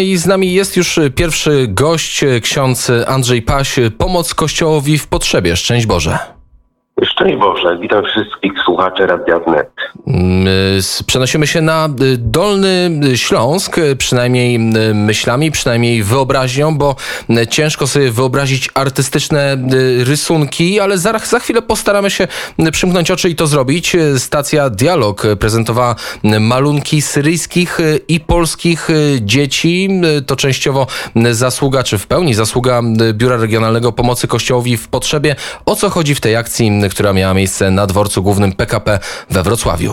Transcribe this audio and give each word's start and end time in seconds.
I 0.00 0.16
z 0.16 0.26
nami 0.26 0.52
jest 0.52 0.76
już 0.76 1.00
pierwszy 1.16 1.66
gość, 1.68 2.24
ksiądz 2.42 2.90
Andrzej 3.06 3.42
Paś. 3.42 3.76
Pomoc 3.98 4.34
Kościołowi 4.34 4.98
w 4.98 5.06
potrzebie. 5.08 5.56
Szczęść 5.56 5.86
Boże. 5.86 6.18
Szczęść 7.04 7.36
Boże, 7.36 7.78
witam 7.80 8.04
wszystkich 8.04 8.52
słuchaczy. 8.80 9.06
Mm, 10.06 10.46
przenosimy 11.06 11.46
się 11.46 11.60
na 11.60 11.88
y, 12.02 12.16
Dolny 12.18 12.90
Śląsk, 13.14 13.78
y, 13.78 13.96
przynajmniej 13.96 14.56
y, 14.56 14.94
myślami, 14.94 15.50
przynajmniej 15.50 16.02
wyobraźnią, 16.02 16.78
bo 16.78 16.96
ciężko 17.50 17.86
sobie 17.86 18.10
wyobrazić 18.10 18.68
artystyczne 18.74 19.56
rysunki, 20.04 20.80
ale 20.80 20.98
za, 20.98 21.18
za 21.18 21.40
chwilę 21.40 21.62
postaramy 21.62 22.10
się 22.10 22.28
przymknąć 22.72 23.10
oczy 23.10 23.28
i 23.28 23.36
to 23.36 23.46
zrobić. 23.46 23.96
Stacja 24.18 24.70
Dialog 24.70 25.22
prezentowała 25.40 25.96
malunki 26.40 27.02
syryjskich 27.02 27.78
i 28.08 28.20
polskich 28.20 28.88
dzieci. 29.20 30.00
To 30.26 30.36
częściowo 30.36 30.86
zasługa, 31.30 31.82
czy 31.82 31.98
w 31.98 32.06
pełni 32.06 32.34
zasługa 32.34 32.82
Biura 33.12 33.36
Regionalnego 33.36 33.92
Pomocy 33.92 34.28
Kościołowi 34.28 34.76
w 34.76 34.88
Potrzebie. 34.88 35.36
O 35.66 35.76
co 35.76 35.90
chodzi 35.90 36.14
w 36.14 36.20
tej 36.20 36.36
akcji, 36.36 36.72
która 36.90 37.12
miała 37.12 37.34
miejsce 37.34 37.70
na 37.70 37.86
dworcu 37.86 38.22
głównym 38.22 38.52
PKP 38.70 38.98
we 39.30 39.42
Wrocławiu? 39.42 39.92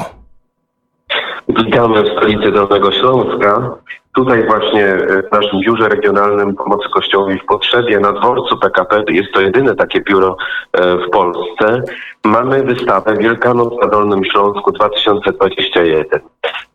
Witamy 1.49 2.03
w 2.03 2.07
stolicy 2.07 2.51
Dolnego 2.51 2.91
Śląska. 2.91 3.71
Tutaj 4.15 4.45
właśnie 4.47 4.85
e, 4.85 5.23
w 5.23 5.31
naszym 5.31 5.59
biurze 5.59 5.89
regionalnym 5.89 6.55
pomocy 6.55 6.89
Kościołowi 6.93 7.39
w 7.39 7.45
potrzebie 7.45 7.99
na 7.99 8.11
dworcu 8.11 8.57
PKP, 8.57 9.03
jest 9.09 9.33
to 9.33 9.41
jedyne 9.41 9.75
takie 9.75 10.01
biuro 10.01 10.37
e, 10.73 10.97
w 10.97 11.09
Polsce, 11.09 11.83
mamy 12.23 12.63
wystawę 12.63 13.17
Wielkanoc 13.17 13.73
na 13.81 13.87
Dolnym 13.87 14.25
Śląsku 14.25 14.71
2021. 14.71 16.19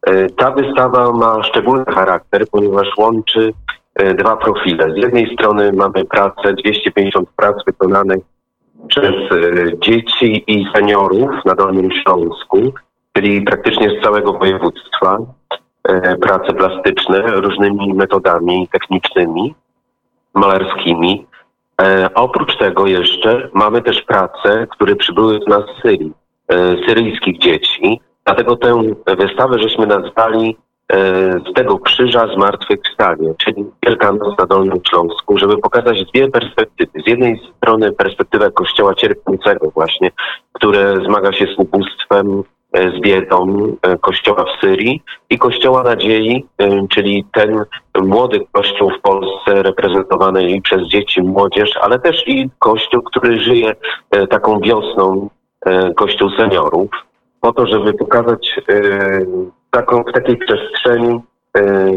E, 0.07 0.31
ta 0.31 0.51
wystawa 0.51 1.13
ma 1.13 1.43
szczególny 1.43 1.85
charakter, 1.85 2.45
ponieważ 2.51 2.89
łączy 2.99 3.53
dwa 4.15 4.37
profile. 4.37 4.95
Z 4.95 4.97
jednej 4.97 5.35
strony 5.35 5.73
mamy 5.73 6.05
pracę, 6.05 6.53
250 6.55 7.29
prac 7.37 7.57
wykonanych 7.67 8.21
przez 8.89 9.15
dzieci 9.79 10.45
i 10.47 10.67
seniorów 10.75 11.31
na 11.45 11.55
Dolnym 11.55 11.91
Śląsku, 11.93 12.73
czyli 13.13 13.43
praktycznie 13.43 13.91
z 13.91 14.03
całego 14.05 14.33
województwa, 14.33 15.19
e, 15.89 16.17
prace 16.17 16.53
plastyczne 16.53 17.23
różnymi 17.23 17.95
metodami 17.95 18.69
technicznymi, 18.73 19.55
malarskimi. 20.35 21.27
E, 21.83 22.15
oprócz 22.15 22.59
tego 22.59 22.87
jeszcze 22.87 23.49
mamy 23.53 23.83
też 23.83 24.03
prace, 24.03 24.67
które 24.71 24.97
przybyły 24.97 25.41
z 25.47 25.49
nas 25.49 25.63
z 25.79 25.83
Syrii, 25.83 26.13
e, 26.49 26.77
syryjskich 26.89 27.39
dzieci. 27.39 28.01
Dlatego 28.25 28.57
tę 28.57 28.83
wystawę 29.19 29.59
żeśmy 29.59 29.87
nazwali 29.87 30.57
z 31.51 31.53
tego 31.55 31.79
krzyża 31.79 32.27
zmartwychwstanie, 32.35 33.35
czyli 33.39 33.65
Wielkanoc 33.87 34.39
na 34.39 34.47
Dolnym 34.47 34.81
Śląsku, 34.91 35.39
żeby 35.39 35.59
pokazać 35.59 36.05
dwie 36.05 36.29
perspektywy. 36.29 36.91
Z 37.07 37.09
jednej 37.09 37.41
strony 37.57 37.93
perspektywę 37.93 38.51
kościoła 38.51 38.95
cierpiącego 38.95 39.71
właśnie, 39.71 40.11
które 40.53 40.97
zmaga 41.07 41.33
się 41.33 41.47
z 41.47 41.59
ubóstwem, 41.59 42.43
E, 42.73 42.91
z 42.91 43.01
biedą 43.01 43.67
e, 43.83 43.99
kościoła 43.99 44.45
w 44.45 44.61
Syrii 44.61 45.03
i 45.31 45.39
kościoła 45.39 45.83
nadziei, 45.83 46.47
e, 46.59 46.89
czyli 46.89 47.25
ten 47.33 47.65
młody 48.03 48.41
kościół 48.53 48.91
w 48.91 49.01
Polsce 49.01 49.63
reprezentowany 49.63 50.51
i 50.51 50.63
przez 50.63 50.89
dzieci, 50.89 51.23
młodzież, 51.23 51.71
ale 51.81 51.99
też 51.99 52.29
i 52.29 52.51
kościół, 52.59 53.03
który 53.03 53.41
żyje 53.41 53.75
taką 54.31 54.61
wiosną, 54.61 55.29
kościół 55.97 56.31
seniorów, 56.31 56.91
po 57.41 57.53
to, 57.53 57.67
żeby 57.67 57.95
pokazać 57.95 58.61
taką, 59.73 60.03
w 60.03 60.13
takiej 60.13 60.37
przestrzeni 60.37 61.21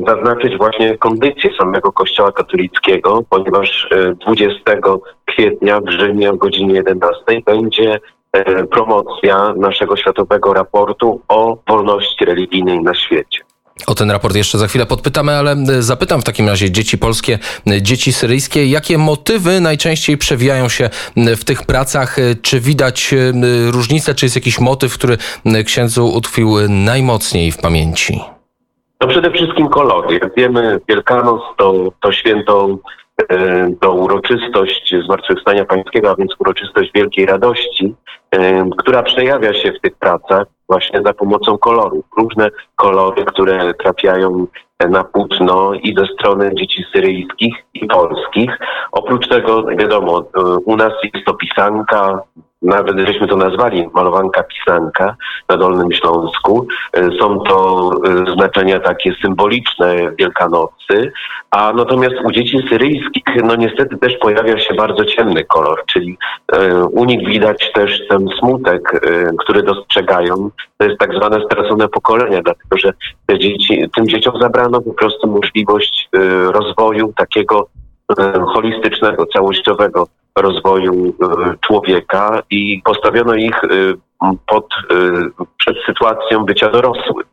zaznaczyć 0.08 0.58
właśnie 0.58 0.98
kondycję 0.98 1.50
samego 1.58 1.92
Kościoła 1.92 2.32
katolickiego, 2.32 3.24
ponieważ 3.30 3.90
20 4.22 4.60
kwietnia 5.26 5.82
w 5.82 5.90
Rzymie 5.90 6.32
o 6.32 6.36
godzinie 6.36 6.74
11 6.74 7.42
będzie 7.46 8.00
E, 8.36 8.68
promocja 8.68 9.54
naszego 9.58 9.96
światowego 9.96 10.54
raportu 10.54 11.22
o 11.28 11.58
wolności 11.68 12.26
religijnej 12.26 12.80
na 12.80 12.94
świecie. 12.94 13.45
O 13.88 13.96
ten 13.96 14.12
raport 14.12 14.36
jeszcze 14.36 14.58
za 14.58 14.68
chwilę 14.68 14.86
podpytamy, 14.86 15.32
ale 15.32 15.52
e, 15.52 15.82
zapytam 15.82 16.22
w 16.22 16.24
takim 16.24 16.50
razie 16.50 16.72
dzieci 16.72 16.98
polskie, 16.98 17.40
e, 17.68 17.82
dzieci 17.82 18.14
syryjskie, 18.14 18.66
jakie 18.66 18.98
motywy 18.98 19.62
najczęściej 19.62 20.18
przewijają 20.18 20.70
się 20.70 20.90
w 21.16 21.44
tych 21.44 21.64
pracach? 21.64 22.18
Czy 22.42 22.60
widać 22.60 23.16
różnicę, 23.72 24.16
czy 24.16 24.26
jest 24.26 24.36
jakiś 24.36 24.60
motyw, 24.60 24.94
który 24.94 25.18
księdzu 25.66 26.08
utkwił 26.08 26.56
najmocniej 26.70 27.52
w 27.52 27.58
pamięci? 27.58 28.20
To 28.98 29.08
przede 29.08 29.32
wszystkim 29.32 29.70
kolory. 29.70 30.20
Jak 30.22 30.36
wiemy, 30.36 30.80
Wielkanoc 30.90 31.42
to, 31.58 31.92
to 32.02 32.12
święto 32.12 32.78
E, 33.30 33.70
to 33.82 33.94
uroczystość 33.94 34.96
Zmartwychwstania 35.06 35.66
Pańskiego, 35.66 36.12
a 36.12 36.16
więc 36.16 36.32
uroczystość 36.40 36.92
wielkiej 36.96 37.26
radości, 37.26 37.96
e, 38.32 38.70
która 38.78 39.04
przejawia 39.04 39.54
się 39.54 39.72
w 39.72 39.82
tych 39.82 39.96
pracach 39.96 40.48
właśnie 40.70 41.02
za 41.06 41.14
pomocą 41.14 41.58
kolorów. 41.58 42.06
Różne 42.18 42.50
kolory, 42.76 43.26
które 43.26 43.74
trafiają 43.74 44.48
na 44.90 45.04
płótno 45.04 45.74
i 45.74 45.96
ze 45.98 46.06
strony 46.06 46.52
dzieci 46.56 46.84
syryjskich 46.94 47.56
i 47.74 47.88
polskich. 47.88 48.58
Oprócz 48.92 49.28
tego, 49.28 49.64
wiadomo, 49.64 50.20
e, 50.20 50.42
u 50.66 50.76
nas 50.76 50.94
jest 51.04 51.26
to 51.26 51.34
pisanka, 51.34 52.22
nawet 52.66 53.08
żeśmy 53.08 53.28
to 53.28 53.36
nazwali 53.36 53.90
malowanka 53.94 54.44
pisanka 54.44 55.16
na 55.50 55.58
Dolnym 55.58 55.92
Śląsku. 55.92 56.68
E, 56.94 57.10
są 57.20 57.40
to 57.40 57.90
e, 58.06 58.34
znaczenia 58.34 58.80
takie 58.80 59.16
symboliczne 59.22 59.96
Wielkanocy, 60.20 61.12
a 61.52 61.74
natomiast 61.74 62.16
u 62.24 62.32
dzieci 62.32 62.58
syryjskich 62.70 63.24
no 63.44 63.56
niestety 63.56 63.98
też 63.98 64.18
pojawia 64.18 64.60
się 64.60 64.74
bardzo 64.74 65.06
ciemny 65.06 65.44
kolor, 65.44 65.84
czyli 65.86 66.18
e, 66.54 66.84
u 66.86 67.06
nich 67.06 67.28
widać 67.28 67.72
też 67.74 68.08
ten 68.10 68.28
smutek, 68.40 69.02
który 69.40 69.64
dostrzegają. 69.64 70.50
To 70.78 70.86
jest 70.86 71.00
tak 71.00 71.16
zwane 71.16 71.42
stracone 71.46 71.88
pokolenia, 71.88 72.42
dlatego 72.42 72.78
że 72.78 72.94
te 73.26 73.40
dzieci, 73.40 73.90
tym 73.96 74.08
dzieciom 74.08 74.34
zabrano 74.42 74.82
po 74.82 74.94
prostu 74.94 75.28
możliwość 75.28 76.10
rozwoju 76.52 77.14
takiego 77.18 77.68
holistycznego, 78.54 79.26
całościowego 79.26 80.08
rozwoju 80.36 81.14
e, 81.22 81.56
człowieka 81.68 82.42
i 82.50 82.82
postawiono 82.86 83.36
ich 83.36 83.64
e, 83.64 83.68
pod, 84.48 84.68
e, 84.92 84.96
przed 85.58 85.76
sytuacją 85.86 86.46
bycia 86.46 86.70
dorosłym. 86.70 87.26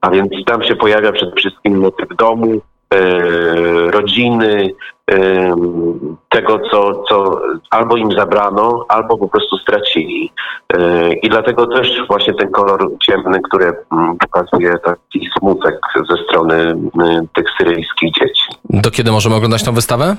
A 0.00 0.10
więc 0.10 0.30
tam 0.46 0.62
się 0.62 0.76
pojawia 0.76 1.12
przede 1.12 1.32
wszystkim 1.36 1.78
motyw 1.78 2.16
domu, 2.16 2.60
rodziny, 3.90 4.70
tego, 6.28 6.60
co, 6.70 7.04
co 7.08 7.40
albo 7.70 7.96
im 7.96 8.12
zabrano, 8.12 8.84
albo 8.88 9.18
po 9.18 9.28
prostu 9.28 9.56
stracili. 9.58 10.32
I 11.22 11.28
dlatego 11.28 11.66
też 11.66 12.06
właśnie 12.08 12.34
ten 12.34 12.50
kolor 12.50 12.90
ciemny, 13.06 13.40
który 13.48 13.72
pokazuje 14.20 14.78
taki 14.78 15.28
smutek 15.38 15.80
ze 16.10 16.16
strony 16.24 16.74
tych 17.34 17.46
syryjskich 17.58 18.14
dzieci. 18.14 18.44
Do 18.64 18.90
kiedy 18.90 19.12
możemy 19.12 19.34
oglądać 19.34 19.64
tę 19.64 19.72
wystawę? 19.72 20.16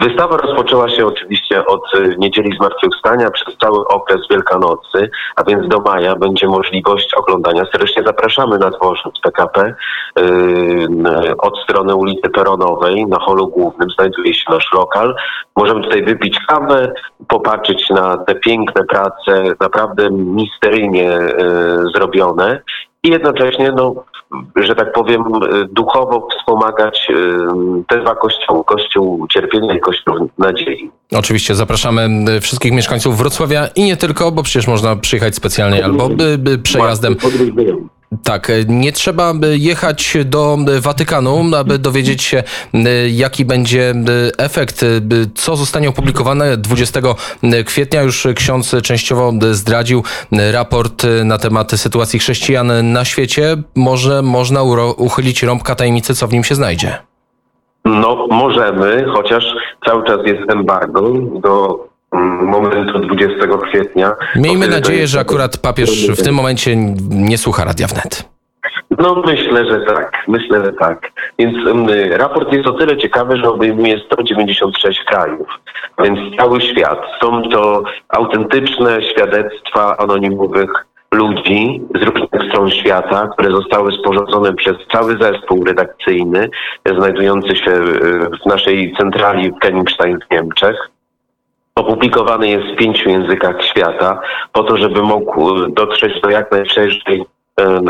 Wystawa 0.00 0.36
rozpoczęła 0.36 0.88
się 0.88 1.06
oczywiście 1.06 1.66
od 1.66 1.82
e, 1.94 2.16
niedzieli 2.18 2.56
zmartwychwstania 2.56 3.30
przez 3.30 3.56
cały 3.56 3.88
okres 3.88 4.20
Wielkanocy, 4.30 5.10
a 5.36 5.44
więc 5.44 5.68
do 5.68 5.80
maja 5.80 6.16
będzie 6.16 6.46
możliwość 6.46 7.14
oglądania. 7.14 7.64
Serdecznie 7.72 8.02
zapraszamy 8.02 8.58
na 8.58 8.70
dworzec 8.70 9.20
PKP 9.22 9.74
od 11.38 11.58
strony 11.58 11.94
ulicy 11.94 12.30
Peronowej 12.30 13.06
na 13.06 13.18
holu 13.18 13.48
głównym 13.48 13.90
znajduje 13.90 14.34
się 14.34 14.44
nasz 14.50 14.72
lokal. 14.72 15.14
Możemy 15.56 15.82
tutaj 15.82 16.02
wypić 16.02 16.38
kawę, 16.48 16.92
popatrzeć 17.28 17.90
na 17.90 18.16
te 18.16 18.34
piękne 18.34 18.84
prace, 18.84 19.42
naprawdę 19.60 20.10
misteryjnie 20.10 21.12
e, 21.12 21.32
zrobione 21.94 22.62
i 23.02 23.10
jednocześnie 23.10 23.72
no, 23.72 23.94
że 24.56 24.74
tak 24.74 24.92
powiem, 24.92 25.24
duchowo 25.70 26.28
wspomagać 26.38 27.08
te 27.88 28.00
dwa 28.00 28.14
kościoły, 28.14 28.64
Kościół 28.64 29.26
Cierpienia 29.28 29.74
i 29.74 29.80
Kościół 29.80 30.30
Nadziei. 30.38 30.90
Oczywiście 31.12 31.54
zapraszamy 31.54 32.08
wszystkich 32.40 32.72
mieszkańców 32.72 33.18
Wrocławia 33.18 33.68
i 33.76 33.84
nie 33.84 33.96
tylko, 33.96 34.32
bo 34.32 34.42
przecież 34.42 34.66
można 34.66 34.96
przyjechać 34.96 35.34
specjalnie 35.34 35.84
albo 35.84 36.08
by, 36.08 36.38
by 36.38 36.58
przejazdem. 36.58 37.16
Tak, 38.24 38.52
nie 38.68 38.92
trzeba 38.92 39.32
jechać 39.50 40.16
do 40.24 40.58
Watykanu, 40.80 41.44
aby 41.56 41.78
dowiedzieć 41.78 42.22
się, 42.22 42.42
jaki 43.10 43.44
będzie 43.44 43.94
efekt, 44.38 44.84
co 45.34 45.56
zostanie 45.56 45.88
opublikowane 45.88 46.56
20 46.56 47.00
kwietnia. 47.66 48.02
Już 48.02 48.26
ksiądz 48.36 48.76
częściowo 48.82 49.32
zdradził 49.50 50.02
raport 50.52 51.02
na 51.24 51.38
temat 51.38 51.70
sytuacji 51.70 52.18
chrześcijan 52.18 52.92
na 52.92 53.04
świecie. 53.04 53.56
Może 53.74 54.22
można 54.22 54.62
uchylić 54.96 55.42
rąbka 55.42 55.74
tajemnicy, 55.74 56.14
co 56.14 56.26
w 56.26 56.32
nim 56.32 56.44
się 56.44 56.54
znajdzie. 56.54 56.98
No, 57.84 58.26
możemy, 58.30 59.04
chociaż 59.14 59.44
cały 59.86 60.06
czas 60.06 60.18
jest 60.24 60.50
embargo 60.50 61.02
do 61.42 61.86
momentu 62.12 62.98
20 62.98 63.34
kwietnia. 63.70 64.12
Miejmy 64.36 64.68
nadzieję, 64.68 65.06
że 65.06 65.20
akurat 65.20 65.58
papież 65.58 66.10
w 66.10 66.22
tym 66.22 66.34
momencie 66.34 66.76
nie 67.10 67.38
słucha 67.38 67.64
Radia 67.64 67.86
Wnet. 67.86 68.30
No 68.98 69.22
myślę, 69.26 69.66
że 69.66 69.80
tak. 69.80 70.12
Myślę, 70.28 70.64
że 70.64 70.72
tak. 70.72 71.12
Więc 71.38 71.56
raport 72.10 72.52
jest 72.52 72.66
o 72.66 72.72
tyle 72.72 72.96
ciekawy, 72.96 73.36
że 73.36 73.48
obejmuje 73.48 73.98
196 74.06 75.04
krajów, 75.04 75.48
więc 76.04 76.36
cały 76.36 76.60
świat. 76.60 77.00
Są 77.20 77.42
to 77.42 77.82
autentyczne 78.08 79.02
świadectwa 79.02 79.96
anonimowych 79.96 80.70
ludzi 81.14 81.82
z 81.94 82.02
różnych 82.02 82.50
stron 82.50 82.70
świata, 82.70 83.28
które 83.32 83.50
zostały 83.50 83.92
sporządzone 83.92 84.54
przez 84.54 84.76
cały 84.92 85.16
zespół 85.20 85.64
redakcyjny 85.64 86.48
znajdujący 86.96 87.56
się 87.56 87.72
w 88.42 88.46
naszej 88.46 88.94
centrali 88.98 89.52
w 89.52 89.58
Kenningstein 89.58 90.18
w 90.28 90.34
Niemczech. 90.34 90.90
Opublikowany 91.80 92.48
jest 92.48 92.66
w 92.66 92.76
pięciu 92.76 93.10
językach 93.10 93.64
świata 93.64 94.20
po 94.52 94.62
to, 94.62 94.76
żeby 94.76 95.02
mógł 95.02 95.66
dotrzeć 95.68 96.20
do 96.20 96.30
jak 96.30 96.52
najszerszej 96.52 97.24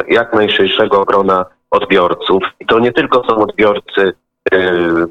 jak 0.08 0.34
najszerszego 0.34 1.04
grona 1.04 1.44
odbiorców. 1.70 2.42
I 2.60 2.66
to 2.66 2.78
nie 2.78 2.92
tylko 2.92 3.24
są 3.28 3.36
odbiorcy 3.36 4.12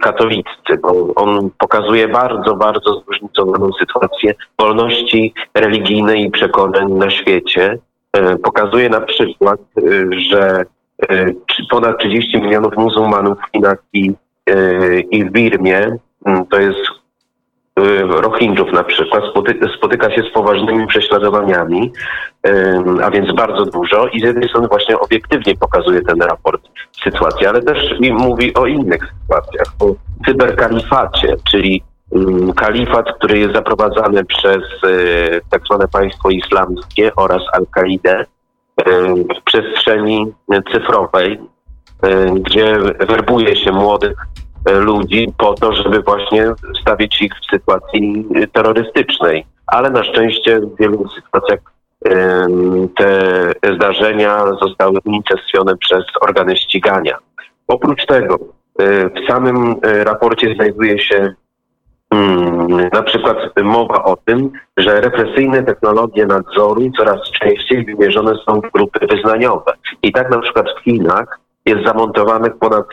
katoliccy, 0.02 0.78
bo 0.82 1.14
on 1.16 1.50
pokazuje 1.58 2.08
bardzo, 2.08 2.56
bardzo 2.56 2.94
zróżnicowaną 2.94 3.70
sytuację 3.80 4.34
wolności 4.60 5.34
religijnej 5.56 6.24
i 6.24 6.32
przekonań 6.32 6.92
na 6.92 7.10
świecie. 7.10 7.78
Pokazuje 8.44 8.90
na 8.90 9.02
przykład, 9.02 9.60
że 10.12 10.66
ponad 11.70 12.00
30 12.00 12.42
milionów 12.42 12.78
muzułmanów 12.78 13.38
w 13.40 13.52
Chinach 13.52 13.78
i, 13.94 14.12
i 15.12 15.26
w 15.26 15.32
Birmie, 15.32 15.98
to 16.52 16.60
jest 16.60 16.99
Rohingjów 18.10 18.72
na 18.72 18.84
przykład 18.84 19.24
spotyka 19.78 20.12
się 20.12 20.22
z 20.22 20.34
poważnymi 20.34 20.88
prześladowaniami, 20.88 21.92
a 23.04 23.12
więc 23.12 23.34
bardzo 23.34 23.66
dużo 23.66 24.08
i 24.08 24.20
z 24.20 24.24
jednej 24.24 24.50
strony 24.50 24.68
właśnie 24.68 25.00
obiektywnie 25.00 25.56
pokazuje 25.56 26.02
ten 26.02 26.22
raport 26.22 26.62
sytuację, 27.04 27.50
ale 27.50 27.62
też 27.62 27.96
mówi 28.12 28.54
o 28.54 28.66
innych 28.66 29.14
sytuacjach, 29.22 29.68
o 29.80 29.96
cyberkalifacie, 30.26 31.36
czyli 31.52 31.84
kalifat, 32.56 33.06
który 33.16 33.40
jest 33.40 33.54
zaprowadzany 33.54 34.26
przez 34.26 34.64
tak 35.50 35.62
zwane 35.66 35.88
państwo 35.88 36.30
islamskie 36.30 37.12
oraz 37.16 37.42
Al-Kaidę 37.54 38.26
w 39.38 39.44
przestrzeni 39.46 40.34
cyfrowej, 40.72 41.40
gdzie 42.34 42.78
werbuje 43.00 43.56
się 43.56 43.72
młodych 43.72 44.18
ludzi 44.66 45.34
po 45.38 45.54
to, 45.54 45.74
żeby 45.74 46.02
właśnie 46.02 46.54
stawić 46.82 47.22
ich 47.22 47.34
w 47.34 47.52
sytuacji 47.52 48.26
terrorystycznej. 48.54 49.46
Ale 49.68 49.90
na 49.90 50.04
szczęście 50.04 50.60
w 50.60 50.78
wielu 50.80 51.10
sytuacjach 51.10 51.60
te 52.98 53.76
zdarzenia 53.76 54.46
zostały 54.62 54.98
unicestwione 55.06 55.78
przez 55.78 56.04
organy 56.22 56.58
ścigania. 56.58 57.18
Oprócz 57.68 58.06
tego 58.06 58.40
w 59.16 59.28
samym 59.28 59.76
raporcie 59.84 60.56
znajduje 60.56 61.00
się 61.00 61.34
na 62.94 63.02
przykład 63.02 63.38
mowa 63.64 64.04
o 64.04 64.18
tym, 64.26 64.52
że 64.78 65.02
represyjne 65.02 65.64
technologie 65.64 66.26
nadzoru 66.26 66.82
coraz 66.98 67.32
częściej 67.32 67.86
wymierzone 67.86 68.34
są 68.36 68.62
w 68.62 68.72
grupy 68.72 69.08
wyznaniowe. 69.08 69.74
I 70.04 70.12
tak 70.12 70.32
na 70.32 70.40
przykład 70.40 70.66
w 70.80 70.84
Chinach 70.84 71.40
jest 71.66 71.86
zamontowanych 71.86 72.58
ponad 72.58 72.86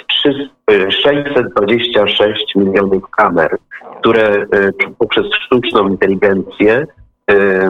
626 1.04 2.54
milionów 2.56 3.10
kamer, 3.10 3.56
które 4.00 4.46
poprzez 4.98 5.26
sztuczną 5.44 5.88
inteligencję 5.88 6.86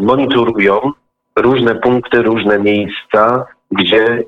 monitorują 0.02 0.92
różne 1.36 1.74
punkty, 1.74 2.22
różne 2.22 2.58
miejsca, 2.58 3.46
gdzie 3.70 4.24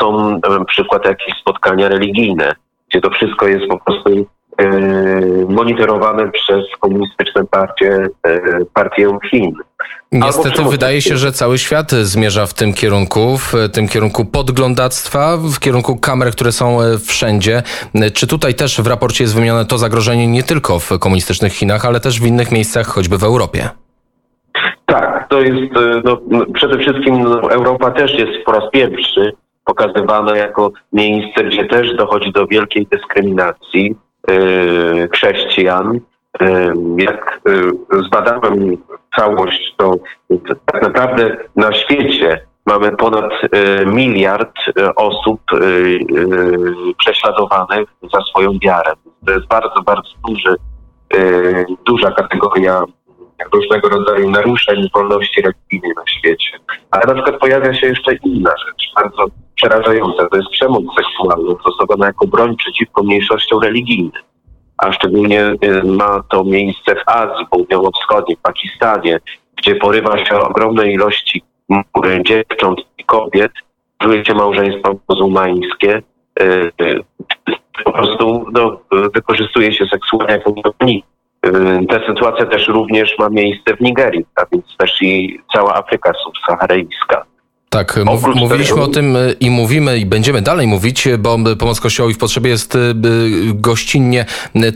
są 0.00 0.38
na 0.38 0.64
przykład 0.64 1.04
jakieś 1.04 1.34
spotkania 1.40 1.88
religijne, 1.88 2.52
gdzie 2.88 3.00
to 3.00 3.10
wszystko 3.10 3.48
jest 3.48 3.66
po 3.66 3.78
prostu 3.78 4.26
monitorowane 5.48 6.30
przez 6.30 6.64
komunistyczne 6.80 7.44
partie, 7.44 8.06
partię 8.74 9.18
Chin. 9.30 9.52
Niestety 10.12 10.62
wydaje 10.62 11.02
się, 11.02 11.16
że 11.16 11.32
cały 11.32 11.58
świat 11.58 11.90
zmierza 11.90 12.46
w 12.46 12.54
tym 12.54 12.72
kierunku, 12.72 13.38
w 13.38 13.52
tym 13.72 13.88
kierunku 13.88 14.24
podglądactwa, 14.24 15.36
w 15.36 15.58
kierunku 15.58 15.96
kamer, 15.96 16.32
które 16.32 16.52
są 16.52 16.78
wszędzie. 17.06 17.62
Czy 18.14 18.26
tutaj 18.26 18.54
też 18.54 18.80
w 18.80 18.86
raporcie 18.86 19.24
jest 19.24 19.34
wymienione 19.34 19.64
to 19.64 19.78
zagrożenie 19.78 20.26
nie 20.26 20.42
tylko 20.42 20.78
w 20.78 20.98
komunistycznych 20.98 21.52
Chinach, 21.52 21.84
ale 21.84 22.00
też 22.00 22.20
w 22.20 22.26
innych 22.26 22.52
miejscach, 22.52 22.86
choćby 22.86 23.18
w 23.18 23.24
Europie? 23.24 23.68
Tak, 24.86 25.28
to 25.28 25.40
jest 25.40 25.72
no, 26.04 26.20
przede 26.54 26.78
wszystkim 26.78 27.22
no, 27.22 27.50
Europa 27.52 27.90
też 27.90 28.14
jest 28.14 28.44
po 28.46 28.52
raz 28.52 28.70
pierwszy 28.72 29.32
pokazywana 29.64 30.36
jako 30.36 30.72
miejsce, 30.92 31.44
gdzie 31.44 31.64
też 31.66 31.96
dochodzi 31.96 32.32
do 32.32 32.46
wielkiej 32.46 32.86
dyskryminacji 32.90 33.96
chrześcijan. 35.12 36.00
Jak 36.96 37.40
zbadałem 38.06 38.76
całość, 39.16 39.74
to 39.76 39.94
tak 40.66 40.82
naprawdę 40.82 41.36
na 41.56 41.72
świecie 41.72 42.40
mamy 42.66 42.96
ponad 42.96 43.32
miliard 43.86 44.54
osób 44.96 45.40
prześladowanych 46.98 47.88
za 48.12 48.20
swoją 48.20 48.58
wiarę. 48.64 48.92
To 49.26 49.32
jest 49.32 49.46
bardzo, 49.46 49.82
bardzo 49.86 50.10
duży, 50.28 50.54
duża 51.86 52.10
kategoria 52.10 52.82
różnego 53.52 53.88
rodzaju 53.88 54.30
naruszeń 54.30 54.88
wolności 54.94 55.42
religijnej 55.42 55.92
na 55.96 56.06
świecie. 56.06 56.58
Ale 56.90 57.06
na 57.06 57.14
przykład 57.14 57.40
pojawia 57.40 57.74
się 57.74 57.86
jeszcze 57.86 58.14
inna 58.14 58.50
rzecz, 58.50 58.92
bardzo 58.94 59.24
przerażająca. 59.58 60.28
To 60.28 60.36
jest 60.36 60.48
przemoc 60.48 60.84
seksualna 60.96 61.54
stosowana 61.60 62.06
jako 62.06 62.26
broń 62.26 62.56
przeciwko 62.56 63.02
mniejszościom 63.02 63.62
religijnym 63.62 64.22
a 64.78 64.92
szczególnie 64.92 65.54
ma 65.84 66.22
to 66.30 66.44
miejsce 66.44 66.94
w 66.94 67.08
Azji 67.08 67.46
Południowo-Wschodniej, 67.50 68.36
w 68.36 68.40
Pakistanie, 68.40 69.20
gdzie 69.56 69.74
porywa 69.74 70.24
się 70.24 70.40
ogromne 70.40 70.92
ilości 70.92 71.42
dziewcząt 72.26 72.80
i 72.98 73.04
kobiet, 73.04 73.52
czuje 74.02 74.24
się 74.24 74.34
małżeństwa 74.34 74.90
muzułmańskie, 75.08 76.02
po 77.84 77.92
prostu 77.92 78.46
no, 78.52 78.80
wykorzystuje 79.14 79.72
się 79.72 79.86
seksualnie 79.86 80.34
jako 80.34 80.50
niewolnik. 80.50 81.06
Ta 81.88 82.06
sytuacja 82.06 82.46
też 82.46 82.68
również 82.68 83.18
ma 83.18 83.28
miejsce 83.28 83.76
w 83.76 83.80
Nigerii, 83.80 84.24
a 84.36 84.42
więc 84.52 84.76
też 84.76 85.02
i 85.02 85.40
cała 85.54 85.74
Afryka 85.74 86.12
subsaharyjska. 86.24 87.24
Tak, 87.70 88.00
mów, 88.04 88.22
mówiliśmy 88.34 88.74
tego... 88.74 88.84
o 88.84 88.88
tym 88.88 89.16
i 89.40 89.50
mówimy 89.50 89.98
i 89.98 90.06
będziemy 90.06 90.42
dalej 90.42 90.66
mówić, 90.66 91.08
bo 91.18 91.38
Pomoc 91.58 91.80
Kościołowi 91.80 92.14
w 92.14 92.18
Potrzebie 92.18 92.50
jest 92.50 92.78
gościnnie 93.54 94.24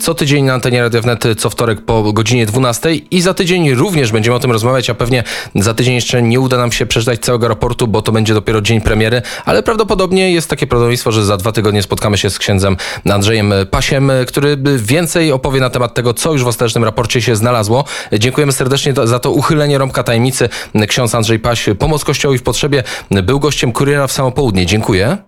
co 0.01 0.15
tydzień 0.15 0.45
na 0.45 0.55
antenie 0.55 0.83
Radio 0.83 1.03
Wnet, 1.03 1.25
co 1.39 1.51
wtorek 1.51 1.85
po 1.85 2.13
godzinie 2.13 2.47
12 2.47 2.95
i 2.95 3.21
za 3.21 3.35
tydzień 3.35 3.75
również 3.75 4.13
będziemy 4.13 4.37
o 4.37 4.41
tym 4.41 4.53
rozmawiać, 4.53 4.91
a 4.91 4.95
pewnie 4.95 5.25
za 5.55 5.75
tydzień 5.75 5.95
jeszcze 5.95 6.23
nie 6.23 6.41
uda 6.41 6.57
nam 6.57 6.73
się 6.73 6.87
przeczytać 6.87 7.21
całego 7.21 7.49
raportu, 7.49 7.89
bo 7.89 8.03
to 8.03 8.13
będzie 8.13 8.35
dopiero 8.35 8.61
dzień 8.61 8.81
premiery, 8.81 9.23
ale 9.45 9.63
prawdopodobnie 9.63 10.33
jest 10.33 10.51
takie 10.51 10.67
prawdopodobieństwo, 10.67 11.13
że 11.13 11.25
za 11.25 11.37
dwa 11.37 11.53
tygodnie 11.53 11.83
spotkamy 11.83 12.19
się 12.19 12.31
z 12.31 12.39
księdzem 12.39 12.77
Andrzejem 13.11 13.55
Pasiem, 13.71 14.13
który 14.27 14.59
więcej 14.77 15.33
opowie 15.33 15.61
na 15.61 15.71
temat 15.71 15.95
tego, 15.95 16.15
co 16.15 16.33
już 16.33 16.45
w 16.45 16.47
ostatecznym 16.47 16.85
raporcie 16.85 17.23
się 17.23 17.37
znalazło. 17.37 17.85
Dziękujemy 18.13 18.53
serdecznie 18.53 18.95
za 19.05 19.19
to 19.19 19.31
uchylenie 19.31 19.79
rąbka 19.79 20.03
tajemnicy. 20.03 20.49
Ksiądz 20.89 21.15
Andrzej 21.15 21.39
Paś, 21.39 21.69
Pomoc 21.79 22.05
Kościołowi 22.05 22.39
w 22.39 22.43
Potrzebie 22.43 22.82
był 23.23 23.41
gościem 23.41 23.73
Kuriera 23.73 24.07
w 24.07 24.13
samo 24.13 24.33
południe. 24.33 24.67
Dziękuję. 24.67 25.19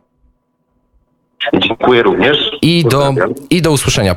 Dziękuję 1.55 2.03
również. 2.03 2.51
I 2.63 2.85
do, 2.85 3.15
I 3.51 3.63
do 3.63 3.73
usłyszenia. 3.73 4.13